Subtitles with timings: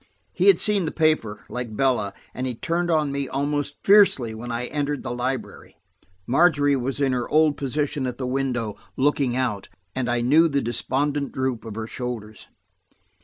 [0.33, 4.51] He had seen the paper, like Bella, and he turned on me almost fiercely when
[4.51, 5.77] I entered the library.
[6.25, 10.59] Margery was in her old position at the window, looking out, and I knew the
[10.59, 12.47] despondent droop of her shoulders.